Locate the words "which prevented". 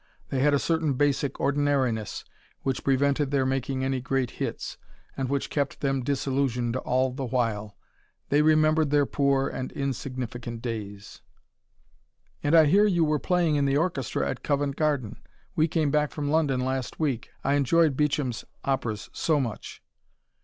2.63-3.29